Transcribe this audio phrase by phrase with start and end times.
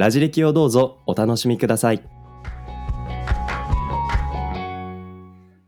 [0.00, 2.02] ラジ歴をどうぞお楽しみください。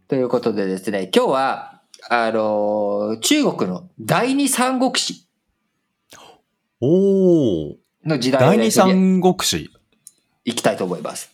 [0.09, 5.29] ということでですね今日はあの中国の第二三国志
[6.81, 7.77] おお。
[8.07, 9.71] の時代を第二ね三国志。
[10.47, 11.31] いきたいと思います。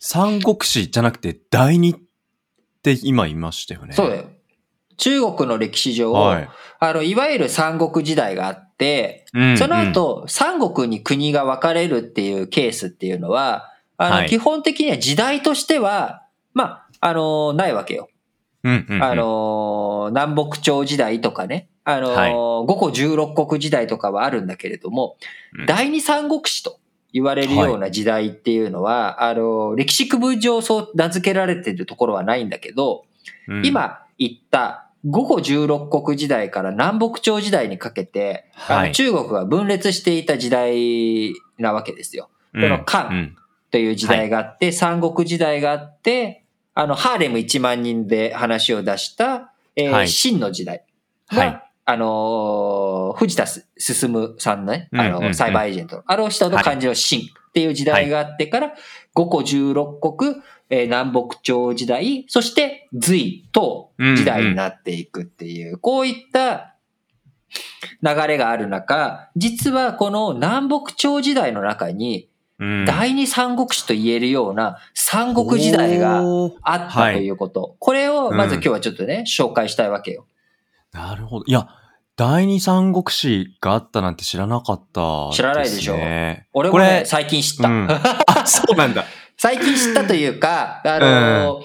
[0.00, 1.96] 三国志じゃなくて第二っ
[2.82, 3.94] て今言いましたよね。
[3.94, 4.24] そうだよ。
[4.96, 6.48] 中国の歴史上、はい。
[6.80, 14.28] あの、いわゆる三国時代があって、うんその、後、三国に国が分かれるっていうケースっていうのは、あの、はい。
[14.28, 16.24] 基本的には時代としては、
[16.54, 16.64] ま
[17.00, 18.08] あ、あの、ないわけよ。
[18.62, 22.32] うんうんうん、あの、南北朝時代とかね、あの、はい。
[22.32, 25.16] 五胡十六国時代とかはあるんだけれども、
[25.56, 25.66] うん。
[25.66, 26.80] 第二三国志と
[27.12, 33.04] 言われるような時代っていうのは、あの、歴史区分上そう名付けられてるところはないんだけど、
[33.46, 38.88] うん、今言った五胡十六国時代から南北朝時代にかけて、あはい。
[38.88, 42.28] の中国は分裂していた時代なわけですよ。
[42.52, 43.36] うん、この漢うん。
[43.70, 50.06] という時代があって、三国時代があって、あの、ハーレム1万人で話を出した、えーはい。
[50.08, 50.84] 秦の時代
[51.30, 51.62] が、はい。
[51.88, 53.64] あのー藤田進
[54.38, 55.26] さんのね、あの、うんうん。
[55.28, 55.96] うんサイバーエージェント。
[55.96, 58.74] の、あの人の漢字の秦っていう時代があってから、
[59.14, 60.36] 五胡十六国、
[60.70, 66.76] えー南北朝時代、そして隋と時代になっていくっていう、こういった
[68.02, 76.22] 流れがある中、実はこの南北朝時代の中に、うん、第二三国志と言えるような三国時代が
[76.62, 77.76] あったということ。
[77.78, 80.26] これをまず今日はちょっとね、紹介したいわけよ。
[80.92, 81.44] なるほど。
[81.46, 81.68] いや、
[82.16, 87.68] 第二三国志があったなんて知らなかった、知らないでしょね俺もね、最近知った。
[87.68, 89.04] うんあ、そうなんだ。
[89.36, 91.62] 最近知ったというか、あの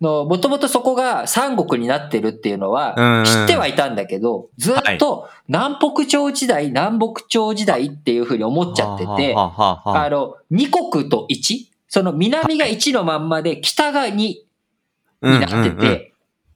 [0.00, 14.44] の、もともとそこが三国になってるっていうのは知ってはいたんだけど、ずっと南北朝時代、南北朝時代っていうふうに思っちゃってて、はあの、二国と一その南が1のまんまで北が2に
[15.22, 16.12] なってて、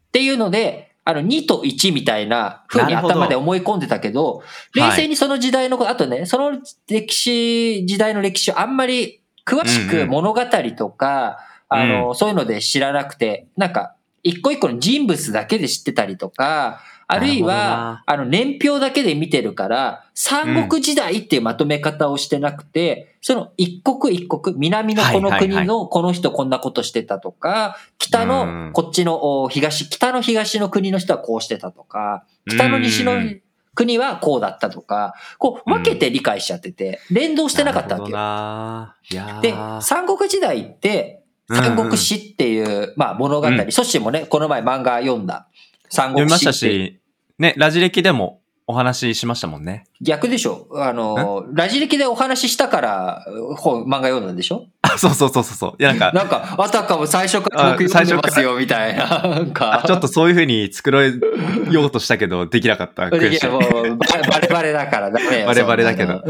[0.08, 3.14] っていうので、あの、2と1みたいな風になるほど。
[3.14, 10.08] 頭で思い込んでたけど、はい冷静にその時代のこと、あとね、その歴史、時代の歴史をあんまり詳しくうんうん。
[10.08, 10.40] 物語
[10.76, 11.38] とか、
[11.68, 28.72] あの、そういうので知らなくて、なんか、一個一個の人物だけで知ってたりとか、あるいはな、あの、年表だけで見てるから、三国時代っていうまとめ方をしてなくて、その一国一国、南のこの国のこの人こんなことしてたとか、北うのん。
[28.72, 33.42] こっちのお東、北の東の国の人はこうしてたとか、北の西のうん
[33.74, 39.40] 国はこうだったとか、こう分けて理解しちゃってて、連動してなかったわけよ。
[39.40, 43.56] で、三国時代って、三国志っていう、まあ物語、うん。
[43.72, 45.48] ソッシーもね、この前漫画読んだ。
[45.88, 47.00] 三読みましたし、
[47.38, 49.84] ね、ラジ歴でもお話ししましたもんね。
[50.00, 50.68] 逆でしょ。
[50.74, 53.26] あの、ラジ歴でお話ししたから、
[53.58, 54.66] 本、漫画読んだんでしょ？
[54.94, 55.74] あ、 そうそうそうそうそう。
[55.78, 59.06] いや、なんか、なんか、あたかも最初から僕あ読んでますよ、みたいな。
[59.06, 63.04] なんかあ、ちょっとそういう風に作ろようとしたけど、できなかった。
[63.10, 65.46] 悔しいや、もう、バレバレだからダメよ。
[65.48, 66.22] バレバレだけど。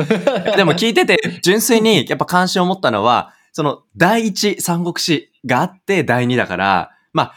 [0.56, 7.34] でも聞いてて、純粋にやっぱ関心を持ったのは、その、第一三国志があって、第二だから、まあ、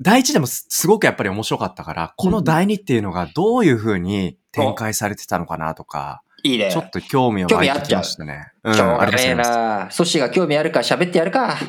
[0.00, 6.70] 第一でもすすごくやっぱり面白かったから、この第二っていうのがどういう風に展開されてたのかなとか、いいね。
[6.70, 8.52] ちょっと興味を湧いてきましたね。
[8.62, 9.90] うん、しょうがありがとうねえございまな。
[9.90, 11.56] ソシが興味あるから喋ってやるか。
[11.56, 11.66] す。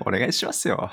[0.00, 0.90] お願いしますよ。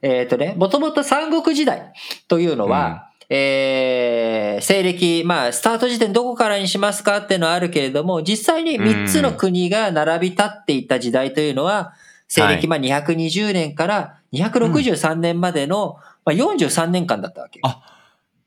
[0.00, 1.92] えっとね、もともと三国時代
[2.26, 11.92] というのは、えー、西暦、まあ、スタート時点どこからにしますかっていうのはあるけれども、実際に3つの国が並び立っていた時代というのは、
[12.28, 17.60] 西暦、まあ、220年から263年までの、まあ、43年間だったわけ。
[17.62, 17.97] あ、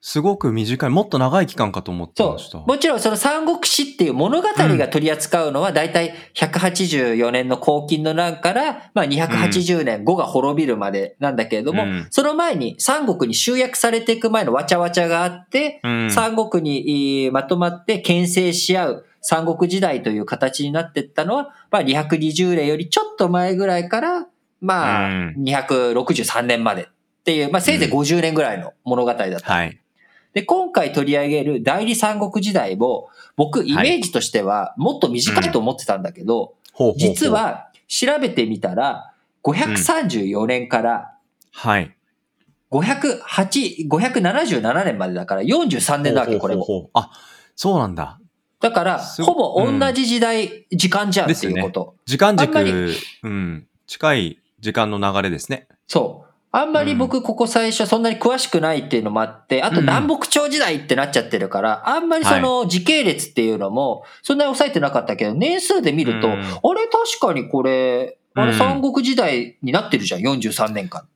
[0.04, 2.58] すごく短い、もっと長い期間かと思ってそました。
[2.58, 2.66] う。
[2.66, 24.28] もちろんその三国志っていう物語が取り扱うのは、だいたい184年の黄金の乱から、まあ280年5が滅びるまでなんだけれども、うんその前に三国に集約されていく前のわちゃわちゃがあって、うん三国にえーまとまって牽制し合う三国時代という形になっていったのは、まあ220年よりちょっと前ぐらいから、
[24.62, 26.88] まあうん263年までっ
[27.24, 29.54] ていう、まあせいぜい50年ぐらいの物語だった。
[29.54, 29.78] はい。
[30.34, 39.14] で、今回取り上げる代理三国時代も、僕、イメージとしてはもっと短いと思ってたんだけど、ほうほうほう実、は、調べてみたら、
[39.44, 41.14] 534年から
[41.52, 41.96] はい。
[42.72, 46.64] 508、577年までだから43年だわけ、これも。
[46.64, 47.12] ほうほうほうあ、
[47.56, 48.20] そうなんだ。
[48.62, 51.96] だから、すほぼ同じ時代、時間じゃんっていうこと。
[52.06, 52.94] 時間軸、
[53.24, 55.68] うん、近い時間の流れですね。
[55.88, 56.31] そう。
[56.54, 66.38] あんまり僕ここ最初そんなに詳しくないっていうのもあって、あとうん南北朝時代ってなっちゃってるから、あんまりその時系列っていうのもそんなに抑えてなかったけど、年数で見ると、うんあ
[66.74, 71.08] れ確かにこれ、あれうん三国時代になってるじゃん、43年間。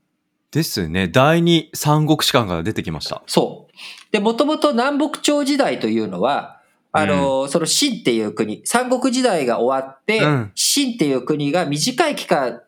[0.52, 1.10] ですね。
[1.10, 3.22] 第二三国志観が出てきました。
[3.28, 3.76] そう。
[4.14, 6.62] で、もともと南北朝時代というのは、
[6.94, 12.62] あの、その秦っていう国、三国時代が終わって、うん秦っていう国が短い期間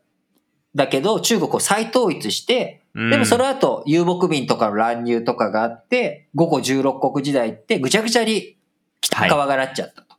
[0.77, 3.09] だけど中国を再統一して、うん。
[3.09, 8.56] でもその後遊牧民とかの乱入とかがあって、午後16国時代ってぐちゃぐちゃに
[9.01, 10.15] 北側がなっちゃったと。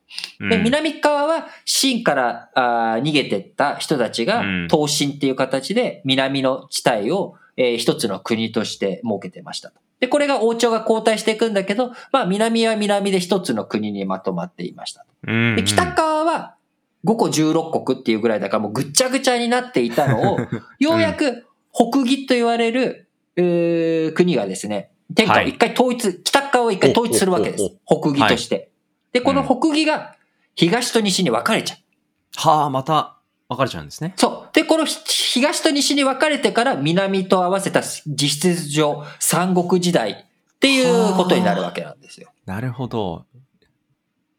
[0.49, 0.63] で、うん。
[0.63, 4.67] 南側は秦からあー逃げてった人たちがうん。
[4.69, 9.79] 東秦っていう形で南の地帯を、えー一つの国として設けてましたと。
[10.01, 16.55] で、これが王朝が交代していくんだけど、まあ南は南で一つの国にまとまっていましたで、北側は
[17.05, 20.39] 5個16国っていうぐらいだからもうぐっちゃぐちゃになっていたのを、
[20.79, 27.71] ようやく北義と言われる、うー国がですね、天下を一回統一、北側を一回統一するわけです。
[27.85, 28.71] 北義として。
[29.11, 30.15] で、この北義が
[30.55, 31.77] 東と西に分かれちゃう。
[32.35, 33.17] はあ、また
[33.47, 34.13] 分かれちゃうんですね。
[34.17, 34.49] そう。
[34.53, 34.95] で、このひ
[35.39, 40.15] 東と西に分かれてから南と合わせた実質上三国時代っ
[40.59, 42.31] ていうことになるわけなんですよ。
[42.45, 43.25] なるほど。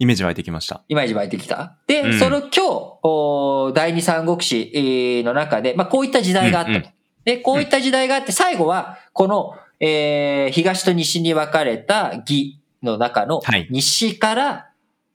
[0.00, 0.82] イメージ湧いてきました。
[0.88, 1.76] イメージ湧いてきた？
[1.87, 2.61] で、うんその今日、
[3.05, 6.79] お第二三国志えーの中で、まあこういった時代があったと。
[6.79, 6.91] うんうん
[7.23, 14.70] で、こういった時代があって、最後は、この、えー東と西に分かれた義の中のはい、西から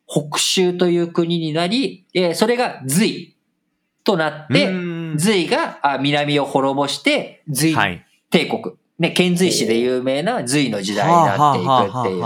[0.06, 3.36] 北州という国になり、えーそれが隋
[4.04, 8.06] となって、うん隋があ南を滅ぼして、隋はい。
[8.30, 8.76] 帝国。
[9.00, 12.24] ね、遣隋使で有名な隋の時代になっていくっていう。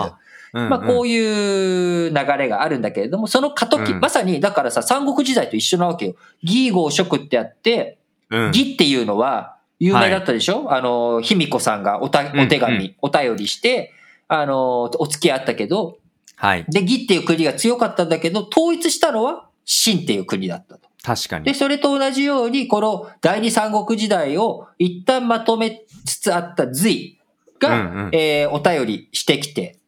[0.54, 6.16] ういういう流れがあるんだけれども、その過渡期、うんまさにだからさ、三国時代と一緒なわけよ。
[6.42, 7.98] 義号職ってあって、
[8.30, 13.94] うん、義っていうのは有名だったでしょ、あの、卑弥呼さんがおたお手紙、うんうんお便りして、
[14.28, 15.98] あの、お付き合ったけど、
[16.36, 16.66] はい。
[16.70, 20.82] で、義っていう国が強かったんだけど、統一したのは秦っていう国だったと。
[20.82, 21.56] で、確かに。
[21.56, 27.20] それと同じように、この第二三国時代を一旦まとめつつあった隋
[27.60, 29.79] が、うんうんえーお便りしてきて、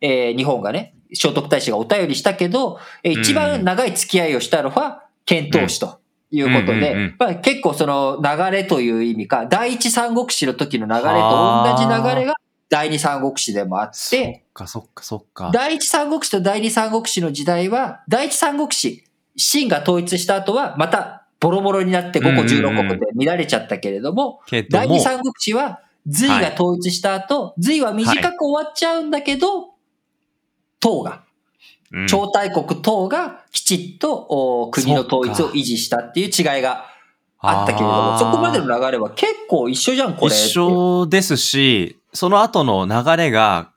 [0.00, 6.00] えー日本がね、聖徳太子がお便りしたけど、えー一番長い付き合いをしたのは、遣唐使と
[6.30, 12.34] いうことで、うんうんうんまあ、結構その流れという意味か、第一三国志の時の流れと同じ流れが
[12.70, 15.50] 第二三国志でもあっ、そってか、そっか、そっか。
[15.52, 19.04] 第一三国志と第二三国志の時代は、第一三国志、
[19.36, 24.86] 秦が統一した後は、またボロボロになって5個16国で乱れちゃったけれども、けども。
[24.86, 29.69] 第二、三国志は、隋が統一した後、隋は短く終わっちゃうんだけど、
[30.80, 31.22] 唐が、
[31.92, 32.06] うん。
[32.06, 36.86] 超大国唐がきちっとお国の統一を維持したっていう違いが
[37.38, 40.34] あったけれども、そこまでの流れは結構一緒じゃん、これ。
[40.34, 43.70] 一緒ですし、その後の流れが、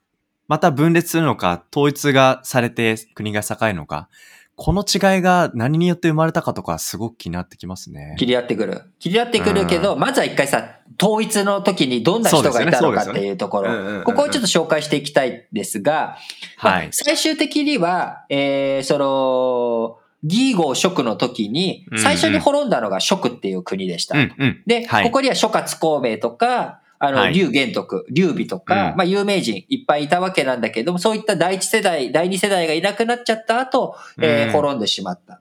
[0.48, 4.08] また分裂するのか、統一がされて国が栄えるのか、
[4.56, 8.14] この違いが何によって生まれたかとか、すごく気になってきますね。
[8.18, 8.82] 切り合ってくる。
[9.00, 16.18] 切り合ってくるけど、まずは一回さ、統一の時にどんな人がいたのかっていうところ、ねねうんうんうんうんここをちょっと紹介していきたいですが、
[16.62, 16.88] まあはい。
[16.92, 24.16] 最終的には、えー、その、義号蜀の時にうんう、ん最初に滅んだのが蜀っていう国でした。
[24.16, 24.62] うん、うん。
[24.66, 35.40] で、はいここには諸葛孔明とか、あの、はい劉玄徳、劉備とか、うんまあ有名人いっぱいいたわけなんだけども、そういった第一世代、第二世代がいなくなっちゃった後、え滅んでしまった。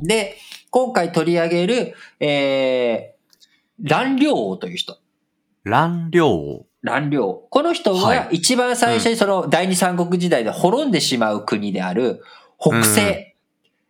[0.00, 0.36] で、
[0.70, 4.98] 今回取り上げる、えー、蘭陵王という人。
[5.64, 6.66] 乱領王。
[6.82, 7.46] 蘭陵。
[7.50, 12.22] この人はが一番最初にその第二三国時代で滅んでしまう国である
[12.58, 13.36] 北西。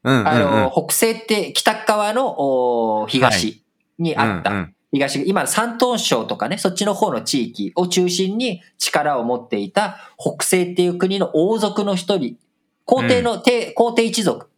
[0.04, 0.28] うん。
[0.28, 3.62] あの、北西って北側のお東
[3.98, 4.70] にあった。
[4.92, 12.36] うんうん東、今、山東省とかね、そっちの方の地域を中心に力を持っていた北西っていう国の王族の一人、
[12.84, 14.48] 皇帝の、帝皇帝一族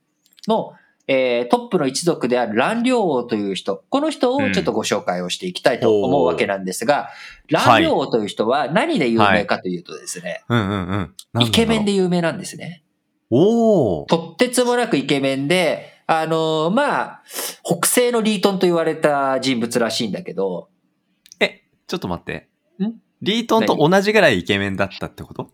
[0.46, 0.72] の、
[1.08, 7.10] えートップの一族である蘭陵王という人、この人をちょっとご紹介をしていきたいと思うわけなんですが、
[7.48, 11.42] 蘭陵王という人は何で有名かというとですね、うんうんうん。
[11.42, 11.90] イケメンで。
[11.90, 12.84] で有名なんですね。
[13.30, 14.06] おー。
[14.06, 17.22] とってつもなくイケメンで、あのーまあ、
[17.62, 20.68] 北西のリートンと言われた人物らしいんだけど、
[21.38, 22.48] え、ちょっと待って。
[22.82, 22.94] ん？
[23.22, 25.52] リートンと同じぐらいイケメンだったってこと？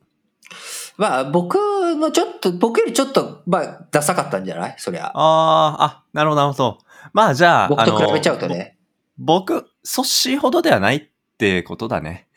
[0.97, 4.75] まあ僕のちょっと、僕よりちょっと、まあ、ダサかったんじゃない？
[4.79, 5.09] そりゃ。
[5.09, 6.79] ああ、あ、なるほど、なるほど。
[7.13, 8.79] まあじゃあ、僕と比べちゃうとね。
[9.19, 11.03] 僕、ソッシーほどではないっ
[11.37, 12.29] てことだね。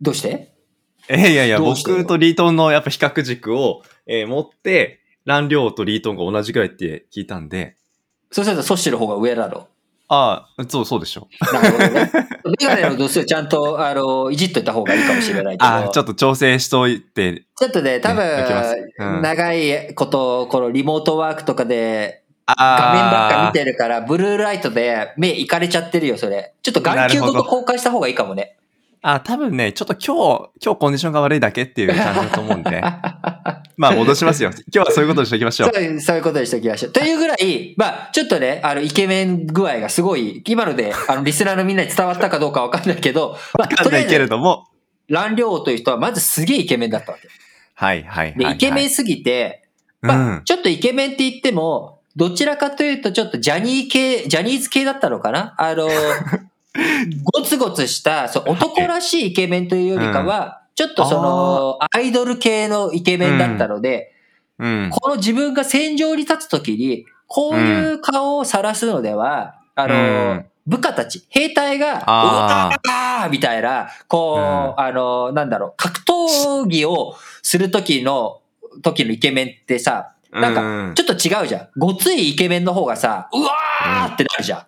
[0.00, 0.56] どうして？
[1.08, 4.99] えいやいや、僕とリートンのやっぱ比較軸を、えー持って、
[5.30, 7.76] ランリョウとリートンが同じぐらいって聞いたんで、
[8.30, 9.68] そうするとソッシーの方が上だろ
[10.08, 11.28] ああ、そう、そうでしょ。
[11.40, 11.54] う。
[11.54, 12.10] なるほどね。
[12.60, 15.64] メガネの度数ちゃんと、あの、いじっといた方がいいかもしれないけど。
[15.64, 18.24] あ あ、ちょっと調整しといて、ちょっとね、多分、
[18.98, 26.54] うん長いこと、このリモートワークとかで、画あ面ばっか見あ、てるから、ブルーライトで目いかれちゃってるよ、それ。
[26.62, 28.56] ちょっと眼球ごと交換した方がいいかもね。
[29.02, 32.82] あ多分ね、ちょっと今日、今日コンディションが悪いだけっていう感じだと思うんで、
[33.76, 34.50] まあ戻しますよ。
[34.72, 35.70] 今日はそういうことにしておきましょう。
[35.74, 36.92] そうそういうことにしておきましょう。
[36.92, 44.36] というぐらい、まあ、ちょっとね、あの、イケメン具合がすごい、今ので、あの、リスナーのみんなに伝わったかどうかわかんないけど、 まあ、わかんないけれど。
[44.36, 44.66] ども、
[45.08, 47.26] 蘭陵という人は、まずすげえイケメンだったわけ。
[47.74, 48.54] はいはいはい、で、はい。
[48.56, 49.62] イケメンすぎて、
[50.02, 50.44] まあ、うん。
[50.44, 55.54] ちょっとイケメンって言っても、どちらかというと、ちょっとジャニー系、ジャニーズ系だったのかな？
[55.56, 55.88] あの、
[57.24, 64.12] ゴツゴツした、そう男らしいイケメンというよりかは、ちょっとその、アイドル系のイケメンだったので、
[64.58, 64.90] うん。
[64.90, 78.42] この自分が戦場に立つときに、こういう顔を晒すのでは、あの、うん部下たち、兵隊が、うわあーみたいな、こう、あの、なんだろう、格闘技をするときの、
[78.82, 81.68] 時のイケメンってさ、なんか、うんちょっと違うじゃん。
[81.76, 84.62] ごついイケメンの方がさ、うわーってなるじゃん。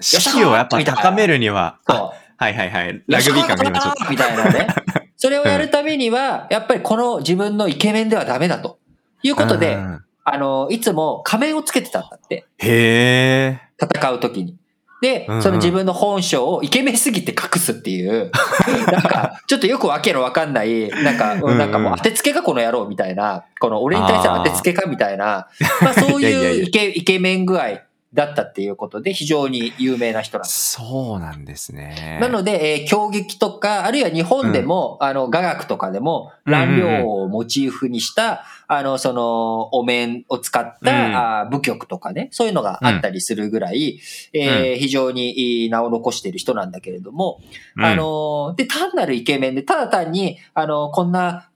[0.00, 1.78] 士気をやっぱ高めるには。
[1.86, 3.02] はいはいはい。
[3.08, 4.10] ラグビー感が今ちょっと。
[4.10, 4.68] みたいなね。
[5.16, 8.78] それをやるためには、やっぱりこの自分のイケメンではダメだと。
[9.22, 12.44] いうことで、うんあの、いつも仮面をつけてたんだって。
[12.58, 13.60] へえ。
[13.80, 14.56] 戦う時に。
[15.00, 18.32] でその自分の本性をイケメンすぎて隠すっていう、
[18.90, 25.46] なんか、ちょっとよくわけのわかんない、なんか、なんかもう当てつけかこの野郎みたいな、この俺に対しての当てつけかみたいな、
[25.80, 27.78] まあそういう イケイケメン具合
[28.14, 30.72] だったっていうことで非常に有名な人なんです。
[30.72, 32.18] そうなんですね。
[32.22, 41.14] なので、えー競技とか、あるいは日本でも、あの、雅楽とかでも、うんうんうん乱量をモチーフにした、あの、その、お面を使った、うん。
[41.14, 44.00] あー舞曲とかね、そういうのがあったりするぐらい、
[44.32, 47.42] えー非常に名を残している人なんだけれども、
[47.76, 47.84] うん。
[47.84, 51.50] あの、で、単なるイケメンで、ただ単に、あの、こんな、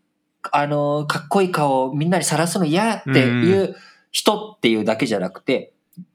[0.50, 3.75] あの、かっこいい顔をみんなにさらすの嫌っていう
[4.11, 5.72] 人っていうだけじゃなくて、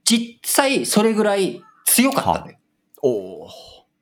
[0.08, 2.56] 実際それぐらい強かったのよ。
[3.02, 3.48] おー。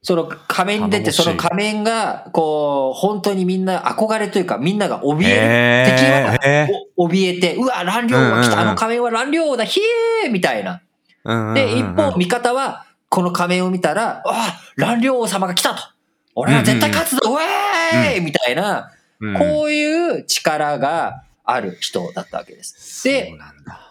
[0.03, 5.97] その仮面に出て、その仮面が、こう、本当にみんな憧れというか、みんなが怯える。
[5.97, 9.81] 敵へは怯えて、うわ、乱量が来た、あの仮面は乱量だ、ひ
[10.23, 10.81] えーみたいな。
[11.55, 15.83] で、一方、味方は、この仮面を見たら、あ乱量王様が来たと。
[16.37, 23.05] 俺は絶対勝つぞ、ウェーイみたいな、うん、こういう力がある人だったわけです。
[23.05, 23.33] で。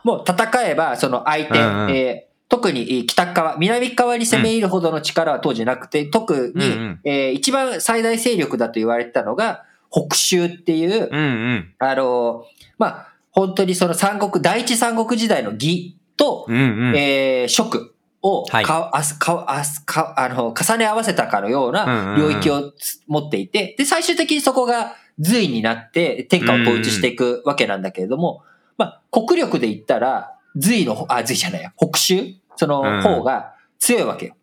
[0.04, 11.74] もう戦えば、その相手、うんうんえー特にえー北側、南側に攻め入るほどの力は当時なくて、特に、うんうんえー一番最大勢力だと言われてたのが、北州っていう、うんうん。
[11.80, 12.46] あの、
[12.78, 16.96] まあ、本当にその三国、第一三国時代の義と、うんうん。
[16.96, 28.44] えー職をはいか、あすかあすかあの重ね合わせたかのよううんうんなうん領域をつ持っていて、で、最終的にそこが隋になって天下を統一していくわけなんだけれども、
[28.78, 34.36] まあ、国力で言ったら、隋の方、あ、隋じゃないや、北州そのうん方が強いわけよ。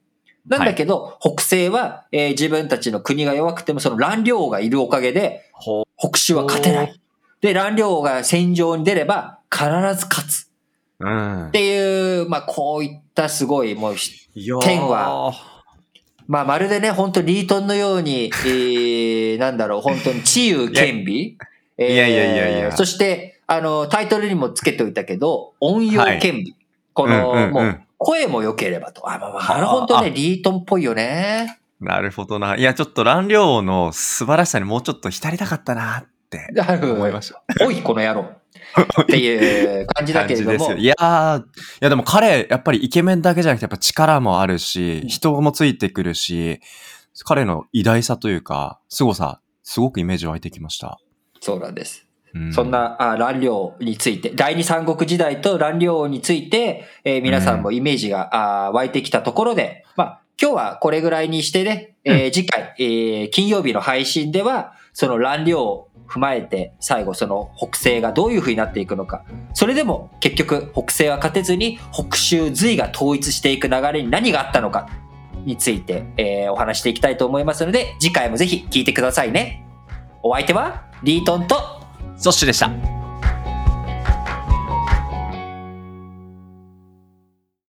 [0.47, 7.01] なんだけど、北西は、えー自分たちの国が弱くても、その乱領王がいるおかげで、ほ北州は勝てない。
[7.41, 10.51] で、乱領王が戦場に出れば、必ず勝つ。
[10.99, 11.51] うんっ。
[11.51, 13.95] ていう、まあ、こういったすごい、もう、
[14.35, 15.33] 天天は、
[16.27, 21.37] まあ、まるでね、本当リートンのように、 えー、なんだろう、本当に治癒兼備？
[21.79, 26.45] えーいやいやいやいやそして、あの、タイトルにもつけておいたけど、音用兼備。
[26.93, 29.09] この、うんうんうんもう、声も良ければと。
[29.09, 31.61] あ、まあまあ、あれ本当ね、リートンっぽいよね。
[31.81, 32.57] なるほどな。
[32.57, 36.49] いや、ちょっと乱量の素晴らしさにもうちょっと浸りたかったなって
[36.83, 37.43] 思いました。
[37.65, 38.42] おい、この野郎。
[39.03, 40.73] っていう感じだ感けれども。
[40.75, 41.45] いやー、い
[41.81, 46.61] やでも彼、やっぱりイケメンだけじゃなくて、やっぱ力もあるし、人もついてくるし、
[47.25, 50.99] 彼の偉大さというか、凄さ、すごくイメージ湧いてきました。
[51.41, 52.07] そうなんです。
[52.35, 69.25] うんそんな、あ乱領について、第二三国時代と乱領について、えー皆さんもイメージが、あー湧いてきたところで、まあ、今日はこれぐらいにしてね、えー次回、えー金曜日の配信では、その乱量を踏まえて、最後その北西がどういう風になっていくのか。
[69.55, 74.89] それでも結局北西は勝てずに、北州隋が統一していく流れに何があったのか
[75.45, 79.65] について、えーお話していきたいと思いますので、次回もぜひ聞いてくださいね。
[80.23, 81.57] お相手は、リートンと、
[82.17, 83.02] ソッシュでした。